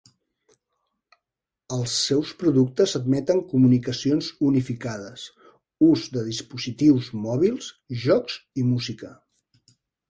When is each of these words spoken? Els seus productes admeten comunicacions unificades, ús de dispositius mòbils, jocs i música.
Els 1.77 1.97
seus 2.05 2.31
productes 2.39 2.95
admeten 3.01 3.43
comunicacions 3.53 4.31
unificades, 4.49 5.29
ús 5.93 6.11
de 6.17 6.25
dispositius 6.33 7.15
mòbils, 7.29 7.73
jocs 8.09 8.45
i 8.63 8.67
música. 8.75 9.17